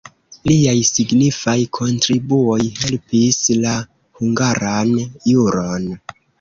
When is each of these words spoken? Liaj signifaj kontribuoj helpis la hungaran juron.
Liaj 0.51 0.77
signifaj 0.89 1.55
kontribuoj 1.79 2.59
helpis 2.79 3.39
la 3.67 3.77
hungaran 3.93 4.99
juron. 5.35 5.91